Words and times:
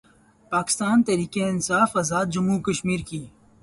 اکستان 0.61 0.97
تحریک 1.07 1.33
انصاف 1.49 1.89
آزادجموں 2.01 2.57
وکشمیر 2.59 3.01
کی 3.09 3.21